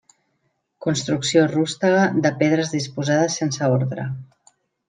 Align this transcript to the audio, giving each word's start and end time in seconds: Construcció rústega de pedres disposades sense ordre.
Construcció 0.85 1.43
rústega 1.51 2.01
de 2.25 2.33
pedres 2.41 2.75
disposades 2.79 3.39
sense 3.43 3.73
ordre. 3.79 4.09